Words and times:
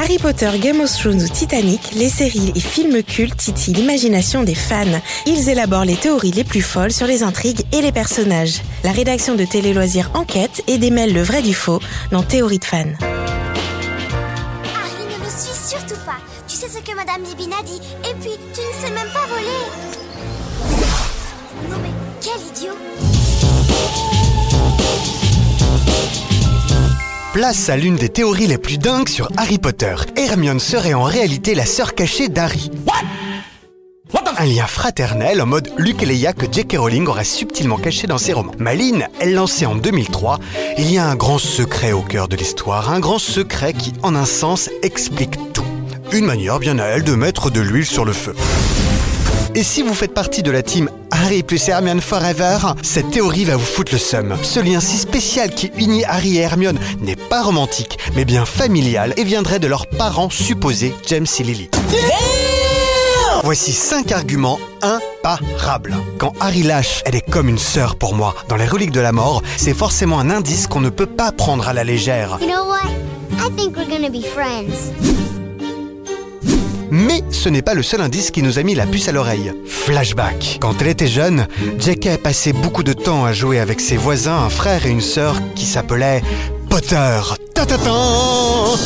Harry 0.00 0.18
Potter, 0.18 0.50
Game 0.60 0.80
of 0.80 0.96
Thrones 0.96 1.20
ou 1.24 1.28
Titanic, 1.28 1.90
les 1.92 2.08
séries 2.08 2.52
et 2.54 2.60
films 2.60 3.02
cultes 3.02 3.36
titillent 3.36 3.74
l'imagination 3.74 4.44
des 4.44 4.54
fans. 4.54 4.84
Ils 5.26 5.48
élaborent 5.48 5.84
les 5.84 5.96
théories 5.96 6.30
les 6.30 6.44
plus 6.44 6.62
folles 6.62 6.92
sur 6.92 7.08
les 7.08 7.24
intrigues 7.24 7.62
et 7.72 7.82
les 7.82 7.90
personnages. 7.90 8.62
La 8.84 8.92
rédaction 8.92 9.34
de 9.34 9.44
Télé 9.44 9.74
Loisirs 9.74 10.12
enquête 10.14 10.62
et 10.68 10.78
démêle 10.78 11.12
le 11.12 11.22
vrai 11.22 11.42
du 11.42 11.52
faux 11.52 11.80
dans 12.12 12.22
Théorie 12.22 12.60
de 12.60 12.64
fans. 12.64 12.84
Harry, 13.00 13.24
ne 15.02 15.18
me 15.18 15.28
surtout 15.28 16.00
pas. 16.06 16.18
Tu 16.46 16.54
sais 16.54 16.68
ce 16.68 16.78
que 16.78 16.94
Madame 16.94 17.24
dit. 17.24 17.80
Et 18.08 18.14
puis, 18.20 18.38
tu 18.54 18.60
ne 18.60 18.86
sais 18.86 18.94
même 18.94 19.12
pas 19.12 19.26
voler. 19.26 19.66
Non 21.68 21.78
mais, 21.82 21.90
quel 22.20 22.40
idiot 22.56 23.07
Place 27.38 27.68
à 27.68 27.76
l'une 27.76 27.94
des 27.94 28.08
théories 28.08 28.48
les 28.48 28.58
plus 28.58 28.78
dingues 28.78 29.08
sur 29.08 29.30
Harry 29.36 29.58
Potter. 29.58 29.94
Hermione 30.16 30.58
serait 30.58 30.94
en 30.94 31.04
réalité 31.04 31.54
la 31.54 31.66
sœur 31.66 31.94
cachée 31.94 32.28
d'Harry. 32.28 32.68
Un 34.36 34.44
lien 34.44 34.66
fraternel 34.66 35.40
en 35.40 35.46
mode 35.46 35.70
Luke 35.78 36.02
et 36.02 36.06
Leia 36.06 36.32
que 36.32 36.46
J.K. 36.50 36.78
Rowling 36.78 37.06
aurait 37.06 37.22
subtilement 37.22 37.76
caché 37.76 38.08
dans 38.08 38.18
ses 38.18 38.32
romans. 38.32 38.54
Maline, 38.58 39.06
elle 39.20 39.34
lançait 39.34 39.66
en 39.66 39.76
2003, 39.76 40.40
il 40.78 40.92
y 40.92 40.98
a 40.98 41.06
un 41.06 41.14
grand 41.14 41.38
secret 41.38 41.92
au 41.92 42.02
cœur 42.02 42.26
de 42.26 42.34
l'histoire, 42.34 42.90
un 42.90 42.98
grand 42.98 43.20
secret 43.20 43.72
qui, 43.72 43.92
en 44.02 44.16
un 44.16 44.24
sens, 44.24 44.68
explique 44.82 45.38
tout. 45.52 45.62
Une 46.10 46.24
manière 46.24 46.58
bien 46.58 46.80
à 46.80 46.86
elle 46.86 47.04
de 47.04 47.14
mettre 47.14 47.50
de 47.50 47.60
l'huile 47.60 47.86
sur 47.86 48.04
le 48.04 48.14
feu. 48.14 48.34
Et 49.54 49.62
si 49.62 49.82
vous 49.82 49.94
faites 49.94 50.14
partie 50.14 50.42
de 50.42 50.50
la 50.50 50.62
team 50.62 50.90
Harry 51.10 51.42
plus 51.42 51.68
Hermione 51.68 52.00
Forever, 52.00 52.58
cette 52.82 53.10
théorie 53.10 53.44
va 53.44 53.56
vous 53.56 53.64
foutre 53.64 53.92
le 53.92 53.98
seum. 53.98 54.36
Ce 54.42 54.60
lien 54.60 54.80
si 54.80 54.98
spécial 54.98 55.50
qui 55.50 55.70
unit 55.76 56.04
Harry 56.04 56.38
et 56.38 56.40
Hermione 56.40 56.78
n'est 57.00 57.16
pas 57.16 57.42
romantique, 57.42 57.98
mais 58.14 58.24
bien 58.24 58.44
familial 58.44 59.14
et 59.16 59.24
viendrait 59.24 59.58
de 59.58 59.66
leurs 59.66 59.86
parents 59.86 60.30
supposés, 60.30 60.94
James 61.06 61.26
et 61.38 61.42
Lily. 61.42 61.70
Voici 63.44 63.72
5 63.72 64.12
arguments 64.12 64.58
imparables. 64.82 65.96
Quand 66.18 66.32
Harry 66.40 66.62
lâche, 66.62 67.02
elle 67.06 67.14
est 67.14 67.30
comme 67.30 67.48
une 67.48 67.58
sœur 67.58 67.96
pour 67.96 68.14
moi. 68.14 68.34
Dans 68.48 68.56
les 68.56 68.66
reliques 68.66 68.92
de 68.92 69.00
la 69.00 69.12
mort, 69.12 69.42
c'est 69.56 69.74
forcément 69.74 70.18
un 70.18 70.30
indice 70.30 70.66
qu'on 70.66 70.80
ne 70.80 70.90
peut 70.90 71.06
pas 71.06 71.32
prendre 71.32 71.68
à 71.68 71.72
la 71.72 71.84
légère. 71.84 72.38
You 72.40 72.48
know 72.48 72.64
what? 72.68 72.88
Mais 76.90 77.22
ce 77.30 77.48
n'est 77.48 77.62
pas 77.62 77.74
le 77.74 77.82
seul 77.82 78.00
indice 78.00 78.30
qui 78.30 78.42
nous 78.42 78.58
a 78.58 78.62
mis 78.62 78.74
la 78.74 78.86
puce 78.86 79.08
à 79.08 79.12
l'oreille. 79.12 79.52
Flashback. 79.66 80.58
Quand 80.60 80.80
elle 80.80 80.88
était 80.88 81.06
jeune, 81.06 81.46
J.K. 81.78 82.18
passait 82.22 82.52
beaucoup 82.52 82.82
de 82.82 82.92
temps 82.92 83.24
à 83.24 83.32
jouer 83.32 83.58
avec 83.58 83.80
ses 83.80 83.96
voisins, 83.96 84.36
un 84.36 84.48
frère 84.48 84.86
et 84.86 84.90
une 84.90 85.00
sœur 85.00 85.36
qui 85.54 85.66
s'appelaient 85.66 86.22
Potter. 86.68 87.20
Ta-ta-tan 87.54 88.76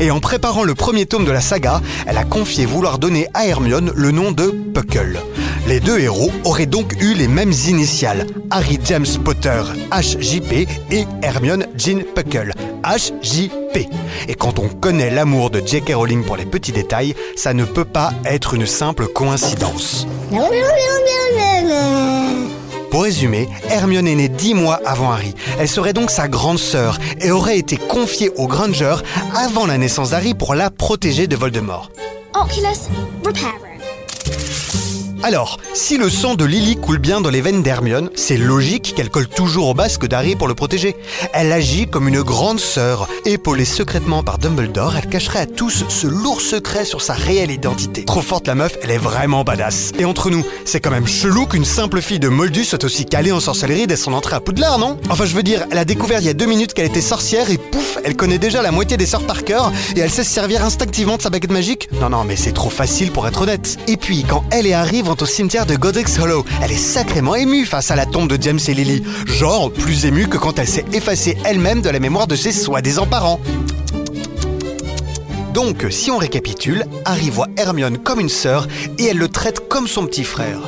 et 0.00 0.10
en 0.10 0.18
préparant 0.18 0.64
le 0.64 0.74
premier 0.74 1.06
tome 1.06 1.24
de 1.24 1.30
la 1.30 1.40
saga, 1.40 1.80
elle 2.06 2.18
a 2.18 2.24
confié 2.24 2.66
vouloir 2.66 2.98
donner 2.98 3.28
à 3.34 3.46
Hermione 3.46 3.92
le 3.94 4.10
nom 4.10 4.32
de 4.32 4.50
Puckle. 4.74 5.20
Les 5.66 5.78
deux 5.78 6.00
héros 6.00 6.30
auraient 6.44 6.66
donc 6.66 6.94
eu 7.00 7.14
les 7.14 7.28
mêmes 7.28 7.52
initiales, 7.68 8.26
Harry 8.50 8.78
James 8.84 9.06
Potter, 9.24 9.62
HJP, 9.92 10.68
et 10.90 11.06
Hermione 11.22 11.66
Jean 11.76 12.02
Puckle, 12.14 12.52
HJP. 12.84 13.88
Et 14.28 14.34
quand 14.34 14.58
on 14.58 14.68
connaît 14.68 15.10
l'amour 15.10 15.50
de 15.50 15.62
J.K. 15.64 15.94
Rowling 15.94 16.24
pour 16.24 16.36
les 16.36 16.46
petits 16.46 16.72
détails, 16.72 17.14
ça 17.36 17.54
ne 17.54 17.64
peut 17.64 17.84
pas 17.84 18.12
être 18.24 18.54
une 18.54 18.66
simple 18.66 19.06
coïncidence. 19.06 20.06
Pour 22.90 23.04
résumer, 23.04 23.48
Hermione 23.70 24.08
est 24.08 24.14
née 24.16 24.28
dix 24.28 24.54
mois 24.54 24.80
avant 24.84 25.12
Harry. 25.12 25.34
Elle 25.58 25.68
serait 25.68 25.94
donc 25.94 26.10
sa 26.10 26.28
grande 26.28 26.58
sœur 26.58 26.98
et 27.20 27.30
aurait 27.30 27.58
été 27.58 27.76
confiée 27.76 28.30
aux 28.36 28.48
Granger 28.48 28.96
avant 29.34 29.66
la 29.66 29.78
naissance 29.78 30.10
d'Harry 30.10 30.34
pour 30.34 30.54
la 30.54 30.70
protéger 30.70 31.26
de 31.26 31.36
Voldemort. 31.36 31.90
Oculus. 32.34 32.90
Alors, 35.24 35.58
si 35.72 35.98
le 35.98 36.10
sang 36.10 36.34
de 36.34 36.44
Lily 36.44 36.74
coule 36.76 36.98
bien 36.98 37.20
dans 37.20 37.30
les 37.30 37.40
veines 37.40 37.62
d'Hermione, 37.62 38.10
c'est 38.16 38.36
logique 38.36 38.94
qu'elle 38.96 39.08
colle 39.08 39.28
toujours 39.28 39.68
au 39.68 39.74
basque 39.74 40.08
d'Harry 40.08 40.34
pour 40.34 40.48
le 40.48 40.54
protéger. 40.54 40.96
Elle 41.32 41.52
agit 41.52 41.86
comme 41.86 42.08
une 42.08 42.22
grande 42.22 42.58
sœur. 42.58 43.08
Épaulée 43.24 43.64
secrètement 43.64 44.24
par 44.24 44.38
Dumbledore, 44.38 44.96
elle 44.96 45.08
cacherait 45.08 45.38
à 45.38 45.46
tous 45.46 45.84
ce 45.88 46.08
lourd 46.08 46.40
secret 46.40 46.84
sur 46.84 47.00
sa 47.00 47.14
réelle 47.14 47.52
identité. 47.52 48.04
Trop 48.04 48.20
forte 48.20 48.48
la 48.48 48.56
meuf, 48.56 48.76
elle 48.82 48.90
est 48.90 48.98
vraiment 48.98 49.44
badass. 49.44 49.92
Et 49.96 50.04
entre 50.04 50.28
nous, 50.28 50.44
c'est 50.64 50.80
quand 50.80 50.90
même 50.90 51.06
chelou 51.06 51.46
qu'une 51.46 51.64
simple 51.64 52.02
fille 52.02 52.18
de 52.18 52.28
Moldus 52.28 52.64
soit 52.64 52.82
aussi 52.82 53.04
calée 53.04 53.30
en 53.30 53.38
sorcellerie 53.38 53.86
dès 53.86 53.96
son 53.96 54.14
entrée 54.14 54.34
à 54.34 54.40
Poudlard, 54.40 54.80
non? 54.80 54.98
Enfin, 55.08 55.24
je 55.24 55.36
veux 55.36 55.44
dire, 55.44 55.66
elle 55.70 55.78
a 55.78 55.84
découvert 55.84 56.18
il 56.18 56.26
y 56.26 56.30
a 56.30 56.34
deux 56.34 56.46
minutes 56.46 56.74
qu'elle 56.74 56.86
était 56.86 57.00
sorcière 57.00 57.48
et 57.48 57.58
pouf, 57.58 57.98
elle 58.02 58.16
connaît 58.16 58.38
déjà 58.38 58.60
la 58.60 58.72
moitié 58.72 58.96
des 58.96 59.06
sorts 59.06 59.26
par 59.26 59.44
cœur 59.44 59.70
et 59.94 60.00
elle 60.00 60.10
sait 60.10 60.24
se 60.24 60.30
servir 60.32 60.64
instinctivement 60.64 61.16
de 61.16 61.22
sa 61.22 61.30
baguette 61.30 61.52
magique? 61.52 61.88
Non, 62.00 62.10
non, 62.10 62.24
mais 62.24 62.34
c'est 62.34 62.52
trop 62.52 62.70
facile 62.70 63.12
pour 63.12 63.28
être 63.28 63.42
honnête. 63.42 63.78
Et 63.86 63.96
puis, 63.96 64.24
quand 64.28 64.42
elle 64.50 64.66
et 64.66 64.74
Harry 64.74 65.02
au 65.20 65.26
cimetière 65.26 65.66
de 65.66 65.76
Godric's 65.76 66.18
Hollow. 66.18 66.44
Elle 66.62 66.72
est 66.72 66.76
sacrément 66.76 67.34
émue 67.34 67.66
face 67.66 67.90
à 67.90 67.96
la 67.96 68.06
tombe 68.06 68.28
de 68.28 68.40
James 68.40 68.60
et 68.66 68.74
Lily. 68.74 69.02
Genre 69.26 69.72
plus 69.72 70.06
émue 70.06 70.28
que 70.28 70.38
quand 70.38 70.58
elle 70.58 70.68
s'est 70.68 70.84
effacée 70.92 71.36
elle-même 71.44 71.82
de 71.82 71.90
la 71.90 72.00
mémoire 72.00 72.26
de 72.26 72.36
ses 72.36 72.52
soi-disant 72.52 73.06
parents. 73.06 73.40
Donc, 75.52 75.86
si 75.90 76.10
on 76.10 76.16
récapitule, 76.16 76.86
Harry 77.04 77.28
voit 77.28 77.48
Hermione 77.58 77.98
comme 77.98 78.20
une 78.20 78.30
sœur 78.30 78.66
et 78.98 79.04
elle 79.04 79.18
le 79.18 79.28
traite 79.28 79.68
comme 79.68 79.86
son 79.86 80.06
petit 80.06 80.24
frère. 80.24 80.60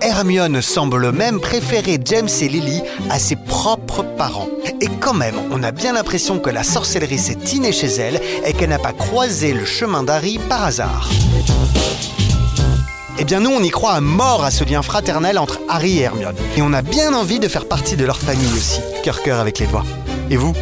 Hermione 0.00 0.60
semble 0.60 1.12
même 1.12 1.38
préférer 1.38 2.00
James 2.04 2.28
et 2.40 2.48
Lily 2.48 2.82
à 3.08 3.20
ses 3.20 3.36
propres 3.36 4.02
parents. 4.02 4.48
Et 4.80 4.88
quand 5.00 5.14
même, 5.14 5.36
on 5.52 5.62
a 5.62 5.70
bien 5.70 5.92
l'impression 5.92 6.40
que 6.40 6.50
la 6.50 6.64
sorcellerie 6.64 7.18
s'est 7.18 7.38
innée 7.54 7.72
chez 7.72 7.86
elle 7.86 8.20
et 8.44 8.52
qu'elle 8.52 8.70
n'a 8.70 8.80
pas 8.80 8.92
croisé 8.92 9.52
le 9.52 9.64
chemin 9.64 10.02
d'Harry 10.02 10.40
par 10.48 10.64
hasard. 10.64 11.08
Eh 13.22 13.24
bien 13.24 13.38
nous, 13.38 13.52
on 13.52 13.62
y 13.62 13.70
croit 13.70 13.92
à 13.92 14.00
mort 14.00 14.42
à 14.42 14.50
ce 14.50 14.64
lien 14.64 14.82
fraternel 14.82 15.38
entre 15.38 15.60
Harry 15.68 16.00
et 16.00 16.02
Hermione. 16.02 16.34
Et 16.56 16.60
on 16.60 16.72
a 16.72 16.82
bien 16.82 17.14
envie 17.14 17.38
de 17.38 17.46
faire 17.46 17.68
partie 17.68 17.94
de 17.94 18.04
leur 18.04 18.18
famille 18.18 18.52
aussi. 18.52 18.80
Cœur 19.04 19.22
cœur 19.22 19.38
avec 19.38 19.60
les 19.60 19.68
doigts. 19.68 19.84
Et 20.28 20.36
vous? 20.36 20.54